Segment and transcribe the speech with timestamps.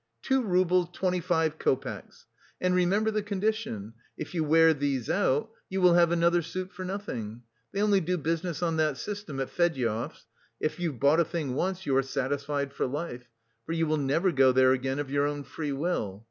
[0.23, 2.25] Two roubles twenty five copecks!
[2.59, 6.83] And remember the condition: if you wear these out, you will have another suit for
[6.83, 7.43] nothing!
[7.71, 10.25] They only do business on that system at Fedyaev's;
[10.59, 13.29] if you've bought a thing once, you are satisfied for life,
[13.67, 16.19] for you will never go there again of your own free will.